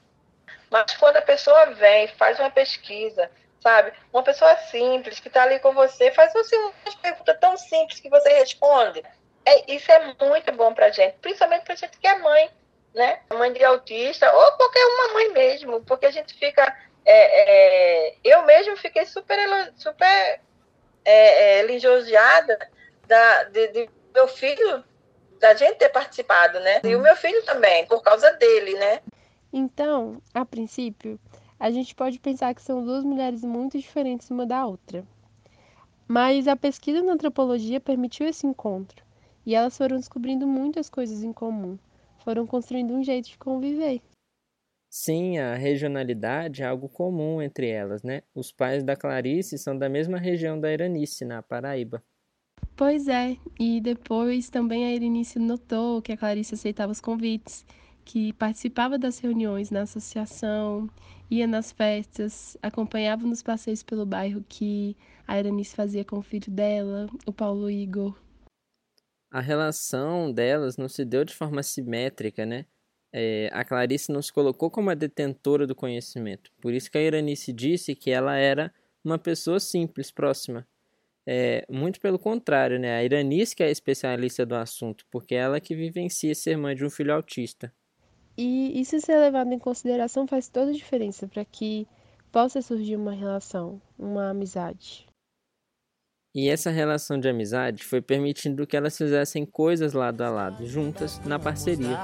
Mas 0.70 0.94
quando 0.96 1.16
a 1.16 1.22
pessoa 1.22 1.64
vem, 1.70 2.08
faz 2.08 2.38
uma 2.38 2.50
pesquisa, 2.50 3.30
sabe? 3.62 3.94
Uma 4.12 4.22
pessoa 4.22 4.54
simples 4.58 5.18
que 5.18 5.28
está 5.28 5.44
ali 5.44 5.58
com 5.60 5.72
você, 5.72 6.10
faz 6.10 6.36
assim, 6.36 6.56
uma 6.56 6.72
pergunta 7.00 7.34
tão 7.36 7.56
simples 7.56 7.98
que 7.98 8.10
você 8.10 8.28
responde. 8.34 9.02
É, 9.46 9.72
isso 9.72 9.90
é 9.90 10.14
muito 10.20 10.52
bom 10.52 10.74
para 10.74 10.90
gente, 10.90 11.14
principalmente 11.22 11.64
para 11.64 11.74
gente 11.74 11.96
que 11.96 12.06
é 12.06 12.18
mãe, 12.18 12.50
né? 12.94 13.20
Mãe 13.32 13.50
de 13.50 13.64
autista 13.64 14.30
ou 14.30 14.52
qualquer 14.58 14.84
uma 14.84 15.14
mãe 15.14 15.30
mesmo, 15.30 15.82
porque 15.84 16.04
a 16.04 16.10
gente 16.10 16.34
fica. 16.34 16.76
É, 17.02 18.10
é, 18.10 18.14
eu 18.22 18.42
mesmo 18.42 18.76
fiquei 18.76 19.06
super, 19.06 19.38
super 19.78 20.40
é, 21.04 21.60
é, 21.60 21.66
da, 23.06 23.44
de, 23.44 23.68
de, 23.68 23.90
meu 24.14 24.28
filho, 24.28 24.84
da 25.38 25.54
gente 25.54 25.76
ter 25.76 25.88
participado, 25.90 26.60
né? 26.60 26.80
E 26.84 26.94
o 26.94 27.00
meu 27.00 27.16
filho 27.16 27.44
também, 27.44 27.86
por 27.86 28.02
causa 28.02 28.30
dele, 28.32 28.74
né? 28.74 29.00
Então, 29.52 30.22
a 30.32 30.44
princípio, 30.44 31.18
a 31.58 31.70
gente 31.70 31.94
pode 31.94 32.18
pensar 32.18 32.54
que 32.54 32.62
são 32.62 32.84
duas 32.84 33.04
mulheres 33.04 33.42
muito 33.42 33.78
diferentes 33.78 34.30
uma 34.30 34.46
da 34.46 34.64
outra. 34.64 35.04
Mas 36.08 36.48
a 36.48 36.56
pesquisa 36.56 37.02
na 37.02 37.12
antropologia 37.12 37.80
permitiu 37.80 38.26
esse 38.26 38.46
encontro, 38.46 39.04
e 39.44 39.54
elas 39.54 39.76
foram 39.76 39.96
descobrindo 39.96 40.46
muitas 40.46 40.88
coisas 40.88 41.22
em 41.22 41.32
comum, 41.32 41.78
foram 42.18 42.46
construindo 42.46 42.94
um 42.94 43.02
jeito 43.02 43.28
de 43.28 43.38
conviver. 43.38 44.00
Sim, 44.94 45.38
a 45.38 45.54
regionalidade 45.54 46.62
é 46.62 46.66
algo 46.66 46.86
comum 46.86 47.40
entre 47.40 47.66
elas, 47.66 48.02
né? 48.02 48.20
Os 48.34 48.52
pais 48.52 48.84
da 48.84 48.94
Clarice 48.94 49.56
são 49.56 49.76
da 49.76 49.88
mesma 49.88 50.18
região 50.18 50.60
da 50.60 50.70
Iranice, 50.70 51.24
na 51.24 51.42
Paraíba. 51.42 52.04
Pois 52.76 53.08
é, 53.08 53.38
e 53.58 53.80
depois 53.80 54.50
também 54.50 54.84
a 54.84 54.94
Iranice 54.94 55.38
notou 55.38 56.02
que 56.02 56.12
a 56.12 56.16
Clarice 56.16 56.52
aceitava 56.52 56.92
os 56.92 57.00
convites, 57.00 57.64
que 58.04 58.34
participava 58.34 58.98
das 58.98 59.18
reuniões 59.18 59.70
na 59.70 59.80
associação, 59.80 60.90
ia 61.30 61.46
nas 61.46 61.72
festas, 61.72 62.58
acompanhava 62.62 63.26
nos 63.26 63.42
passeios 63.42 63.82
pelo 63.82 64.04
bairro 64.04 64.44
que 64.46 64.94
a 65.26 65.38
Iranice 65.38 65.74
fazia 65.74 66.04
com 66.04 66.18
o 66.18 66.22
filho 66.22 66.52
dela, 66.52 67.08
o 67.24 67.32
Paulo 67.32 67.70
Igor. 67.70 68.14
A 69.30 69.40
relação 69.40 70.30
delas 70.30 70.76
não 70.76 70.86
se 70.86 71.02
deu 71.02 71.24
de 71.24 71.34
forma 71.34 71.62
simétrica, 71.62 72.44
né? 72.44 72.66
É, 73.12 73.50
a 73.52 73.64
Clarice 73.64 74.10
não 74.10 74.22
se 74.22 74.32
colocou 74.32 74.70
como 74.70 74.90
a 74.90 74.94
detentora 74.94 75.66
do 75.66 75.74
conhecimento. 75.74 76.50
Por 76.60 76.72
isso 76.72 76.90
que 76.90 76.96
a 76.96 77.02
Iranice 77.02 77.52
disse 77.52 77.94
que 77.94 78.10
ela 78.10 78.36
era 78.36 78.72
uma 79.04 79.18
pessoa 79.18 79.60
simples, 79.60 80.10
próxima. 80.10 80.66
É, 81.26 81.64
muito 81.68 82.00
pelo 82.00 82.18
contrário, 82.18 82.80
né? 82.80 82.96
A 82.96 83.04
Iranice 83.04 83.54
que 83.54 83.62
é 83.62 83.66
a 83.66 83.70
especialista 83.70 84.46
do 84.46 84.54
assunto, 84.54 85.04
porque 85.10 85.34
é 85.34 85.38
ela 85.38 85.60
que 85.60 85.74
vivencia 85.74 86.34
ser 86.34 86.56
mãe 86.56 86.74
de 86.74 86.84
um 86.84 86.90
filho 86.90 87.14
autista. 87.14 87.72
E 88.36 88.80
isso 88.80 88.98
ser 89.00 89.18
levado 89.18 89.52
em 89.52 89.58
consideração 89.58 90.26
faz 90.26 90.48
toda 90.48 90.70
a 90.70 90.74
diferença 90.74 91.28
para 91.28 91.44
que 91.44 91.86
possa 92.32 92.62
surgir 92.62 92.96
uma 92.96 93.12
relação, 93.12 93.80
uma 93.98 94.30
amizade. 94.30 95.06
E 96.34 96.48
essa 96.48 96.70
relação 96.70 97.20
de 97.20 97.28
amizade 97.28 97.84
foi 97.84 98.00
permitindo 98.00 98.66
que 98.66 98.74
elas 98.74 98.96
fizessem 98.96 99.44
coisas 99.44 99.92
lado 99.92 100.22
a 100.22 100.30
lado, 100.30 100.66
juntas, 100.66 101.20
na 101.26 101.38
parceria. 101.38 101.98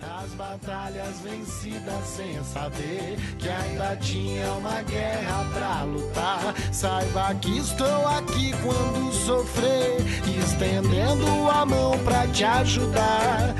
As 0.00 0.30
batalhas 0.34 1.18
vencidas 1.20 2.04
sem 2.06 2.44
saber 2.44 3.16
que 3.40 3.48
ainda 3.48 3.96
tinha 3.96 4.52
uma 4.52 4.82
guerra 4.82 5.50
pra 5.52 5.82
lutar. 5.82 6.54
Saiba 6.72 7.34
que 7.34 7.58
estou 7.58 8.06
aqui 8.06 8.52
quando 8.62 9.12
sofrer, 9.12 9.96
estendendo 10.38 11.26
a 11.50 11.66
mão 11.66 11.98
pra 12.04 12.28
te 12.28 12.44
ajudar. 12.44 13.52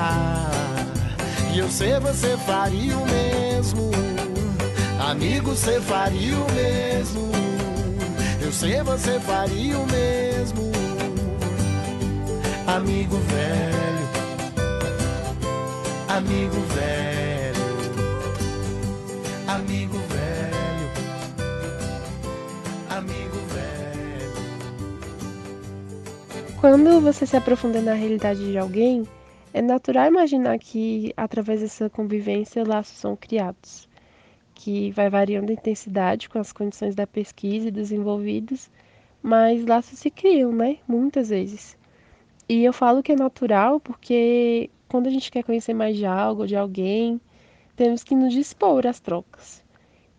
Ah, 0.00 0.48
e 1.54 1.58
eu 1.58 1.68
sei 1.68 2.00
você 2.00 2.38
faria 2.38 2.96
o 2.96 3.06
mesmo, 3.06 3.90
amigo, 4.98 5.50
você 5.50 5.78
faria 5.78 6.36
o 6.36 6.52
mesmo. 6.54 7.57
Eu 8.48 8.52
sei 8.52 8.82
você 8.82 9.20
faria 9.20 9.78
o 9.78 9.86
mesmo, 9.88 10.72
amigo 12.66 13.18
velho, 13.18 14.08
amigo 16.08 16.58
velho, 16.74 17.66
amigo 19.46 19.98
velho, 19.98 20.88
amigo 22.88 23.38
velho. 23.52 24.32
Quando 26.58 27.02
você 27.02 27.26
se 27.26 27.36
aprofunda 27.36 27.82
na 27.82 27.92
realidade 27.92 28.50
de 28.50 28.56
alguém, 28.56 29.06
é 29.52 29.60
natural 29.60 30.06
imaginar 30.06 30.58
que 30.58 31.12
através 31.18 31.60
dessa 31.60 31.90
convivência 31.90 32.64
laços 32.66 32.96
são 32.96 33.14
criados 33.14 33.87
que 34.58 34.90
vai 34.90 35.08
variando 35.08 35.50
a 35.50 35.52
intensidade 35.52 36.28
com 36.28 36.36
as 36.36 36.52
condições 36.52 36.92
da 36.96 37.06
pesquisa 37.06 37.68
e 37.68 37.70
dos 37.70 37.92
envolvidos, 37.92 38.68
mas 39.22 39.64
laços 39.64 40.00
se 40.00 40.10
criam, 40.10 40.50
né? 40.50 40.78
Muitas 40.86 41.28
vezes. 41.28 41.78
E 42.48 42.64
eu 42.64 42.72
falo 42.72 43.00
que 43.00 43.12
é 43.12 43.16
natural 43.16 43.78
porque 43.78 44.68
quando 44.88 45.06
a 45.06 45.10
gente 45.10 45.30
quer 45.30 45.44
conhecer 45.44 45.74
mais 45.74 45.96
de 45.96 46.04
algo 46.04 46.44
de 46.44 46.56
alguém, 46.56 47.20
temos 47.76 48.02
que 48.02 48.16
nos 48.16 48.34
dispor 48.34 48.84
às 48.84 48.98
trocas. 48.98 49.64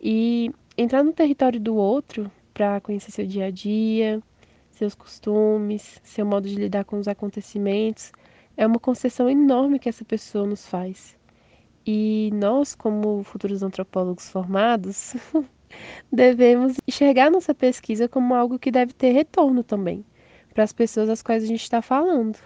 E 0.00 0.50
entrar 0.76 1.04
no 1.04 1.12
território 1.12 1.60
do 1.60 1.76
outro 1.76 2.32
para 2.54 2.80
conhecer 2.80 3.10
seu 3.10 3.26
dia 3.26 3.46
a 3.46 3.50
dia, 3.50 4.22
seus 4.70 4.94
costumes, 4.94 6.00
seu 6.02 6.24
modo 6.24 6.48
de 6.48 6.54
lidar 6.54 6.86
com 6.86 6.98
os 6.98 7.08
acontecimentos, 7.08 8.10
é 8.56 8.66
uma 8.66 8.78
concessão 8.78 9.28
enorme 9.28 9.78
que 9.78 9.88
essa 9.90 10.04
pessoa 10.04 10.46
nos 10.46 10.66
faz. 10.66 11.14
E 11.92 12.30
nós, 12.32 12.72
como 12.76 13.24
futuros 13.24 13.64
antropólogos 13.64 14.30
formados, 14.30 15.14
devemos 16.12 16.76
enxergar 16.86 17.32
nossa 17.32 17.52
pesquisa 17.52 18.08
como 18.08 18.32
algo 18.32 18.60
que 18.60 18.70
deve 18.70 18.92
ter 18.92 19.10
retorno 19.10 19.64
também 19.64 20.06
para 20.54 20.62
as 20.62 20.72
pessoas 20.72 21.08
às 21.08 21.20
quais 21.20 21.42
a 21.42 21.46
gente 21.48 21.62
está 21.62 21.82
falando. 21.82 22.38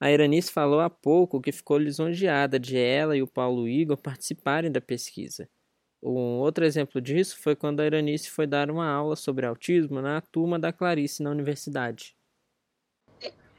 A 0.00 0.10
Iranice 0.10 0.50
falou 0.50 0.80
há 0.80 0.90
pouco 0.90 1.40
que 1.40 1.52
ficou 1.52 1.78
lisonjeada 1.78 2.58
de 2.58 2.76
ela 2.76 3.16
e 3.16 3.22
o 3.22 3.28
Paulo 3.28 3.68
Igor 3.68 3.96
participarem 3.96 4.72
da 4.72 4.80
pesquisa. 4.80 5.48
Um 6.02 6.40
outro 6.40 6.64
exemplo 6.64 7.00
disso 7.00 7.40
foi 7.40 7.54
quando 7.54 7.78
a 7.78 7.86
Iranice 7.86 8.28
foi 8.28 8.48
dar 8.48 8.68
uma 8.68 8.90
aula 8.90 9.14
sobre 9.14 9.46
autismo 9.46 10.02
na 10.02 10.20
turma 10.20 10.58
da 10.58 10.72
Clarice 10.72 11.22
na 11.22 11.30
universidade. 11.30 12.16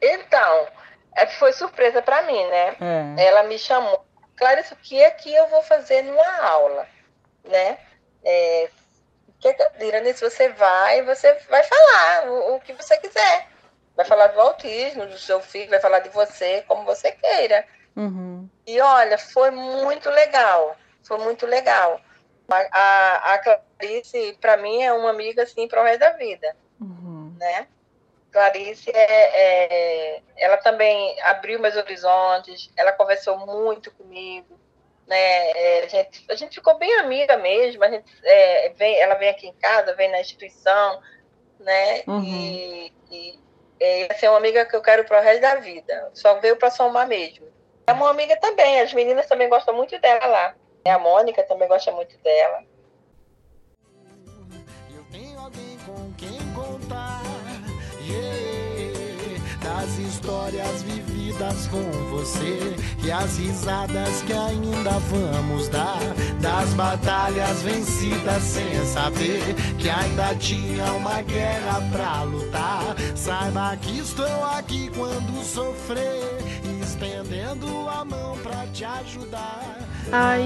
Então, 0.01 0.67
é, 1.15 1.27
foi 1.27 1.53
surpresa 1.53 2.01
para 2.01 2.23
mim, 2.23 2.45
né? 2.47 2.75
É. 2.81 3.25
Ela 3.27 3.43
me 3.43 3.57
chamou 3.57 4.06
Clarice, 4.38 4.74
o 4.74 4.77
que 4.77 5.01
é 5.01 5.10
que 5.10 5.34
eu 5.34 5.48
vou 5.48 5.63
fazer 5.63 6.03
numa 6.03 6.41
aula, 6.41 6.88
né? 7.44 7.79
É, 8.24 8.70
que, 9.39 9.56
Iranice, 9.84 10.22
você 10.22 10.50
vai, 10.50 11.01
você 11.03 11.34
vai 11.50 11.63
falar 11.63 12.27
o, 12.29 12.56
o, 12.56 12.60
que 12.60 12.74
você 12.74 12.98
quiser. 12.98 13.48
Vai 13.96 14.06
falar 14.06 14.27
do 14.27 14.39
autismo, 14.39 15.08
do 15.08 15.17
seu 15.17 15.41
filho, 15.41 15.70
vai 15.70 15.79
falar 15.79 16.00
de 16.00 16.10
você, 16.10 16.63
como 16.67 16.84
você 16.84 17.12
queira. 17.12 17.65
Uhum. 17.96 18.48
E 18.65 18.79
olha, 18.79 19.17
foi 19.17 19.50
muito 19.50 20.10
legal. 20.10 20.75
Foi 21.03 21.17
muito 21.17 21.46
legal. 21.48 22.00
A, 22.50 22.67
a, 22.72 23.34
a 23.34 23.39
Clarice, 23.39 24.38
para 24.39 24.58
mim, 24.58 24.84
é 24.84 24.94
uma 24.94 25.10
amiga 25.10 25.44
assim 25.44 25.67
para 25.67 25.82
o 25.82 25.84
resto 25.84 26.00
da 26.00 26.12
vida. 26.12 26.56
Uhum. 26.79 27.36
Né? 27.39 27.67
Clarice, 28.38 28.91
é, 28.94 30.15
é, 30.15 30.22
ela 30.38 30.58
também 30.58 31.20
abriu 31.24 31.60
meus 31.60 31.75
horizontes, 31.75 32.72
ela 32.77 32.91
conversou 32.91 33.36
muito 33.48 33.89
comigo, 33.89 34.60
né? 35.08 35.15
É, 35.15 35.84
a, 35.84 35.88
gente, 35.88 36.25
a 36.29 36.36
gente 36.36 36.53
ficou 36.53 36.77
bem 36.77 37.00
amiga 37.00 37.36
mesmo, 37.38 37.84
a 37.84 37.89
gente, 37.89 38.06
é, 38.24 38.70
vem, 38.75 38.96
ela 39.00 39.15
vem 39.15 39.29
aqui 39.29 39.48
em 39.48 39.53
casa, 39.53 39.96
vem 39.96 40.12
na 40.12 40.22
instituição, 40.22 41.01
né? 41.60 42.03
Uhum. 42.06 42.24
E, 42.24 42.94
e 43.10 43.39
é, 43.79 44.25
é 44.25 44.29
uma 44.29 44.38
amiga 44.38 44.67
que 44.67 44.75
eu 44.75 44.84
quero 44.84 45.03
para 45.03 45.20
o 45.20 45.24
resto 45.24 45.41
da 45.41 45.56
vida, 45.56 46.12
só 46.13 46.36
veio 46.36 46.58
para 46.58 46.70
somar 46.70 47.08
mesmo. 47.08 47.48
É 47.88 47.91
uma 47.91 48.12
amiga 48.12 48.38
também, 48.38 48.82
as 48.82 48.94
meninas 48.94 49.25
também 49.25 49.50
gostam 49.50 49.74
muito 49.74 49.98
dela 50.00 50.27
lá. 50.27 50.56
A 50.86 51.00
Mônica 51.00 51.41
também 51.41 51.67
gosta 51.67 51.91
muito 51.91 52.15
dela. 52.20 52.63
Vividas 61.48 61.68
com 61.68 61.82
você 62.10 62.75
e 63.04 63.12
as 63.12 63.38
risadas 63.38 64.22
que 64.24 64.34
ainda 64.34 64.92
vamos 64.92 65.70
dar 65.70 66.00
das 66.42 66.74
batalhas 66.74 67.62
vencidas 67.62 68.44
sem 68.44 68.86
saber 68.86 69.42
que 69.77 69.89
ainda 69.89 70.36
tinha 70.36 70.86
uma 70.94 71.22
guerra 71.22 71.82
pra 71.92 72.24
lutar. 72.24 72.96
Saiba 73.16 73.77
que 73.77 74.00
estou 74.00 74.46
aqui 74.46 74.89
quando 74.96 75.44
sofrer, 75.44 76.24
estendendo 76.82 77.68
a 77.89 78.04
mão 78.04 78.38
pra 78.39 78.66
te 78.68 78.84
ajudar. 78.84 79.77
Ai, 80.12 80.44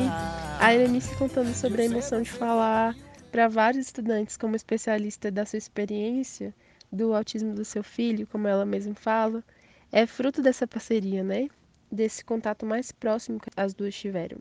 a 0.60 0.74
Irenice 0.74 1.16
contando 1.16 1.54
sobre 1.54 1.84
a 1.84 1.86
emoção 1.86 2.22
de 2.22 2.32
falar 2.32 2.96
para 3.32 3.48
vários 3.48 3.88
estudantes 3.88 4.38
como 4.38 4.56
especialista 4.56 5.32
da 5.32 5.46
sua 5.46 5.58
experiência 5.58 6.54
do 6.92 7.16
autismo 7.16 7.54
do 7.54 7.64
seu 7.64 7.84
filho, 7.84 8.28
como 8.28 8.50
ela 8.50 8.66
mesma 8.66 8.94
fala, 8.94 9.42
é 9.92 10.06
fruto 10.06 10.42
dessa 10.42 10.66
parceria, 10.66 11.24
né? 11.24 11.50
Desse 11.92 12.24
contato 12.24 12.66
mais 12.66 12.92
próximo 12.92 13.40
que 13.40 13.50
as 13.58 13.74
duas 13.74 13.94
tiveram. 13.94 14.40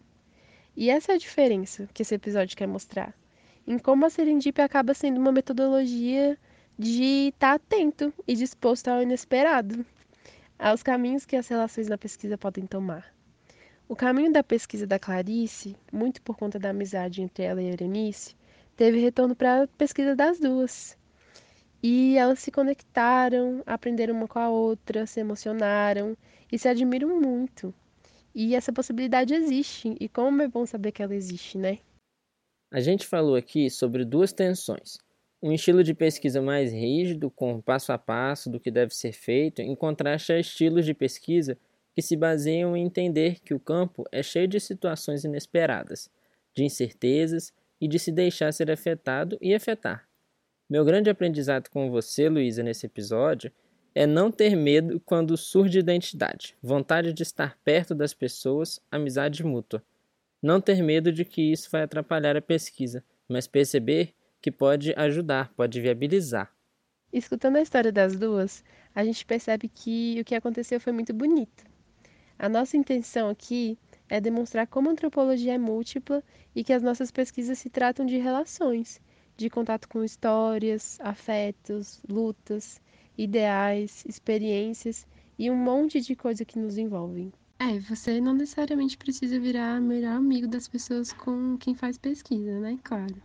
E 0.77 0.89
essa 0.89 1.13
é 1.13 1.15
a 1.17 1.19
diferença 1.19 1.89
que 1.93 2.03
esse 2.03 2.15
episódio 2.15 2.57
quer 2.57 2.69
mostrar. 2.69 3.13
Em 3.67 3.79
como 3.79 4.07
a 4.07 4.11
serendipia 4.11 4.65
acaba 4.65 4.95
sendo 4.95 5.19
uma 5.19 5.33
metodologia 5.33 6.39
de 6.79 7.29
estar 7.29 7.51
tá 7.51 7.55
atento 7.55 8.15
e 8.27 8.35
disposto 8.35 8.89
ao 8.89 9.03
inesperado, 9.03 9.85
aos 10.59 10.83
caminhos 10.83 11.27
que 11.27 11.37
as 11.37 11.49
relações 11.49 11.89
na 11.89 11.99
pesquisa 11.99 12.39
podem 12.39 12.67
tomar. 12.67 13.13
O 13.89 13.97
caminho 13.97 14.33
da 14.33 14.45
pesquisa 14.45 14.87
da 14.87 15.01
Clarice, 15.01 15.77
muito 15.93 16.23
por 16.23 16.37
conta 16.37 16.59
da 16.59 16.71
amizade 16.71 17.23
entre 17.23 17.45
ela 17.45 17.61
e 17.61 17.69
a 17.69 17.73
Erenice, 17.73 18.37
teve 18.77 19.01
retorno 19.01 19.35
para 19.35 19.65
a 19.65 19.67
pesquisa 19.67 20.15
das 20.15 20.39
duas. 20.39 20.97
E 21.83 22.17
elas 22.17 22.41
se 22.41 22.51
conectaram, 22.51 23.63
aprenderam 23.65 24.15
uma 24.15 24.29
com 24.29 24.39
a 24.39 24.51
outra, 24.51 25.07
se 25.07 25.21
emocionaram 25.21 26.17
e 26.53 26.59
se 26.59 26.69
admiram 26.69 27.21
muito. 27.21 27.75
E 28.35 28.55
essa 28.55 28.73
possibilidade 28.73 29.35
existe, 29.35 29.97
e 29.99 30.09
como 30.09 30.43
é 30.43 30.49
bom 30.49 30.67
saber 30.67 30.93
que 30.93 31.03
ela 31.03 31.15
existe, 31.15 31.59
né? 31.59 31.79
A 32.73 32.81
gente 32.81 33.07
falou 33.07 33.35
aqui 33.35 33.69
sobre 33.69 34.05
duas 34.05 34.33
tensões. 34.33 34.99
Um 35.43 35.53
estilo 35.53 35.83
de 35.83 35.95
pesquisa 35.95 36.43
mais 36.43 36.71
rígido, 36.71 37.31
com 37.31 37.61
passo 37.61 37.93
a 37.93 37.99
passo 37.99 38.51
do 38.51 38.61
que 38.61 38.71
deve 38.71 38.95
ser 38.95 39.13
feito, 39.13 39.63
em 39.63 39.75
contraste 39.75 40.33
a 40.33 40.39
estilos 40.39 40.85
de 40.85 40.93
pesquisa 40.95 41.59
que 41.95 42.03
se 42.03 42.15
baseiam 42.15 42.77
em 42.77 42.85
entender 42.85 43.41
que 43.41 43.55
o 43.55 43.59
campo 43.59 44.05
é 44.13 44.23
cheio 44.23 44.47
de 44.47 44.61
situações 44.61 45.25
inesperadas, 45.25 46.11
de 46.55 46.63
incertezas 46.63 47.53
e 47.81 47.89
de 47.89 47.99
se 47.99 48.13
deixar 48.13 48.53
ser 48.53 48.71
afetado 48.71 49.39
e 49.41 49.55
afetar. 49.55 50.10
Meu 50.71 50.85
grande 50.85 51.11
aprendizado 51.11 51.69
com 51.69 51.91
você, 51.91 52.29
Luísa, 52.29 52.63
nesse 52.63 52.87
episódio 52.87 53.51
é 53.93 54.07
não 54.07 54.31
ter 54.31 54.55
medo 54.55 55.01
quando 55.01 55.37
surge 55.37 55.81
identidade, 55.81 56.57
vontade 56.63 57.13
de 57.13 57.25
estar 57.25 57.59
perto 57.65 57.93
das 57.93 58.15
pessoas, 58.15 58.79
amizade 58.89 59.43
mútua. 59.45 59.83
Não 60.41 60.61
ter 60.61 60.81
medo 60.81 61.11
de 61.11 61.25
que 61.25 61.51
isso 61.51 61.69
vai 61.73 61.83
atrapalhar 61.83 62.37
a 62.37 62.41
pesquisa, 62.41 63.03
mas 63.29 63.49
perceber 63.49 64.15
que 64.41 64.53
pode 64.53 64.95
ajudar, 64.97 65.53
pode 65.57 65.81
viabilizar. 65.81 66.55
Escutando 67.13 67.57
a 67.57 67.63
história 67.63 67.91
das 67.91 68.17
duas, 68.17 68.63
a 68.95 69.03
gente 69.05 69.27
percebe 69.27 69.69
que 69.69 70.21
o 70.21 70.25
que 70.25 70.37
aconteceu 70.37 70.79
foi 70.79 70.93
muito 70.93 71.13
bonito. 71.13 71.65
A 72.39 72.49
nossa 72.49 72.77
intenção 72.77 73.29
aqui 73.29 73.77
é 74.09 74.21
demonstrar 74.21 74.69
como 74.69 74.89
a 74.89 74.93
antropologia 74.93 75.55
é 75.55 75.59
múltipla 75.59 76.23
e 76.55 76.63
que 76.63 76.73
as 76.73 76.81
nossas 76.81 77.11
pesquisas 77.11 77.59
se 77.59 77.69
tratam 77.69 78.07
de 78.07 78.19
relações, 78.19 79.01
de 79.41 79.49
contato 79.49 79.89
com 79.89 80.05
histórias, 80.05 80.99
afetos, 81.01 82.01
lutas, 82.07 82.79
ideais, 83.17 84.05
experiências 84.07 85.07
e 85.39 85.51
um 85.51 85.57
monte 85.57 86.01
de 86.01 86.15
coisa 86.15 86.45
que 86.45 86.59
nos 86.59 86.77
envolvem. 86.77 87.33
É, 87.59 87.79
você 87.81 88.21
não 88.21 88.35
necessariamente 88.35 88.99
precisa 88.99 89.41
virar 89.41 89.81
melhor 89.81 90.17
amigo 90.17 90.47
das 90.47 90.69
pessoas 90.69 91.13
com 91.13 91.57
quem 91.57 91.75
faz 91.75 91.97
pesquisa, 91.97 92.61
né? 92.61 92.79
Claro. 92.85 93.17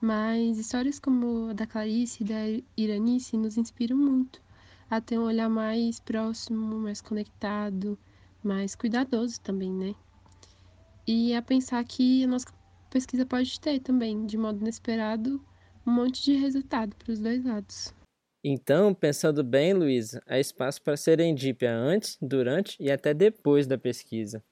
Mas 0.00 0.58
histórias 0.58 0.98
como 0.98 1.48
a 1.48 1.54
da 1.54 1.66
Clarice 1.66 2.22
e 2.22 2.26
da 2.26 2.62
Iranice 2.76 3.38
nos 3.38 3.56
inspiram 3.56 3.96
muito 3.96 4.42
a 4.90 5.00
ter 5.00 5.18
um 5.18 5.24
olhar 5.24 5.48
mais 5.48 5.98
próximo, 5.98 6.78
mais 6.78 7.00
conectado, 7.00 7.98
mais 8.42 8.74
cuidadoso 8.74 9.40
também, 9.40 9.72
né? 9.72 9.94
E 11.06 11.34
a 11.34 11.40
pensar 11.40 11.82
que 11.84 12.24
a 12.24 12.26
nossa 12.26 12.46
pesquisa 12.90 13.24
pode 13.24 13.58
ter 13.58 13.80
também, 13.80 14.26
de 14.26 14.36
modo 14.36 14.60
inesperado, 14.60 15.40
um 15.86 15.92
monte 15.92 16.22
de 16.22 16.34
resultado 16.34 16.94
para 16.96 17.12
os 17.12 17.18
dois 17.18 17.44
lados. 17.44 17.92
Então, 18.42 18.92
pensando 18.92 19.42
bem, 19.42 19.72
Luísa, 19.72 20.22
há 20.26 20.38
espaço 20.38 20.82
para 20.82 20.96
serendípia 20.96 21.74
antes, 21.74 22.18
durante 22.20 22.76
e 22.78 22.90
até 22.90 23.14
depois 23.14 23.66
da 23.66 23.78
pesquisa. 23.78 24.42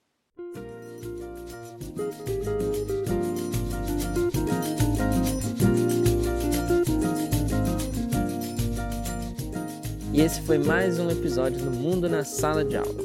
E 10.15 10.21
esse 10.21 10.43
foi 10.43 10.59
mais 10.59 10.99
um 10.99 11.11
episódio 11.11 11.59
do 11.63 11.71
Mundo 11.71 12.09
na 12.09 12.23
Sala 12.23 12.65
de 12.65 12.77
Aula. 12.77 13.03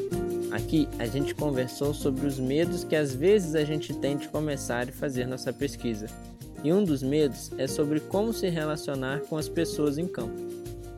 Aqui 0.51 0.87
a 0.99 1.05
gente 1.05 1.35
conversou 1.35 1.93
sobre 1.93 2.25
os 2.25 2.39
medos 2.39 2.83
que 2.83 2.95
às 2.95 3.13
vezes 3.13 3.55
a 3.55 3.63
gente 3.63 3.93
tem 3.93 4.17
de 4.17 4.27
começar 4.29 4.87
e 4.87 4.91
fazer 4.91 5.25
nossa 5.25 5.51
pesquisa. 5.53 6.07
E 6.63 6.73
um 6.73 6.83
dos 6.83 7.03
medos 7.03 7.51
é 7.57 7.67
sobre 7.67 7.99
como 7.99 8.33
se 8.33 8.49
relacionar 8.49 9.21
com 9.21 9.37
as 9.37 9.47
pessoas 9.47 9.97
em 9.97 10.07
campo. 10.07 10.41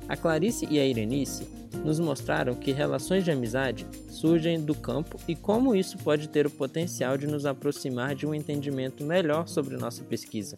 A 0.08 0.15
Clarice 0.15 0.67
e 0.69 0.80
a 0.80 0.86
Irenice 0.86 1.48
nos 1.84 2.00
mostraram 2.00 2.56
que 2.56 2.72
relações 2.72 3.24
de 3.24 3.32
amizade 3.32 3.86
surgem 4.10 4.60
do 4.60 4.74
campo 4.74 5.19
e 5.28 5.36
como 5.36 5.76
isso 5.76 5.98
pode 6.00 6.28
ter 6.30 6.48
o 6.48 6.50
potencial 6.50 7.17
de 7.17 7.28
nos 7.28 7.45
aproximar 7.45 8.15
de 8.15 8.26
um 8.26 8.34
entendimento 8.34 9.04
melhor 9.04 9.48
sobre 9.48 9.78
nossa 9.78 10.04
pesquisa. 10.04 10.58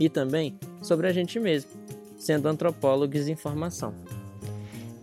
E 0.00 0.08
também 0.08 0.58
sobre 0.80 1.06
a 1.06 1.12
gente 1.12 1.38
mesmo, 1.38 1.70
sendo 2.16 2.48
antropólogos 2.48 3.28
em 3.28 3.36
formação. 3.36 3.94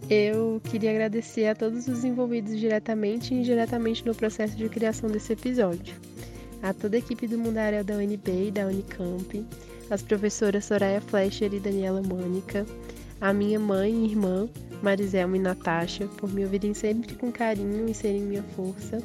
Eu 0.10 0.62
queria 0.70 0.92
agradecer 0.92 1.48
a 1.48 1.56
todos 1.56 1.88
os 1.88 2.04
envolvidos 2.04 2.60
diretamente 2.60 3.34
e 3.34 3.38
indiretamente 3.38 4.06
no 4.06 4.14
processo 4.14 4.56
de 4.56 4.70
criação 4.70 5.10
desse 5.10 5.34
episódio. 5.34 5.96
A 6.62 6.74
toda 6.74 6.96
a 6.96 7.00
equipe 7.00 7.28
do 7.28 7.38
Mundaréu 7.38 7.84
da 7.84 7.96
UNB 7.96 8.48
e 8.48 8.52
da 8.52 8.66
Unicamp, 8.66 9.46
as 9.90 10.02
professoras 10.02 10.66
Soraya 10.66 11.00
Fleischer 11.02 11.54
e 11.54 11.60
Daniela 11.60 12.02
Mônica, 12.02 12.66
a 13.22 13.32
minha 13.32 13.60
mãe 13.60 13.94
e 13.94 14.10
irmã, 14.10 14.50
Mariselma 14.82 15.38
e 15.38 15.40
Natasha, 15.40 16.08
por 16.18 16.32
me 16.32 16.44
ouvirem 16.44 16.74
sempre 16.74 17.16
com 17.16 17.32
carinho 17.32 17.88
e 17.88 17.94
serem 17.94 18.22
minha 18.22 18.44
força, 18.56 19.02